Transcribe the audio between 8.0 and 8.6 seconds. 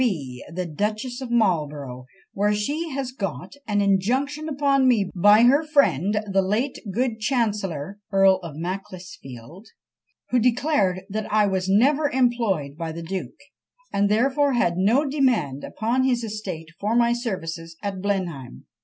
(Earl of